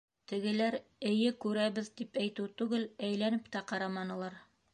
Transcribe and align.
Тегеләр 0.31 0.77
«Эйе, 1.09 1.33
күрәбеҙ» 1.45 1.91
тип 2.01 2.19
әйтеү 2.23 2.49
түгел, 2.63 2.89
әйләнеп 3.11 3.53
тә 3.57 3.63
ҡараманылар. 3.75 4.43